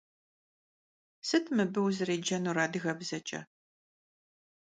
[1.27, 3.41] Sıt mıbı vuzerêcenur adıgebzeç'e?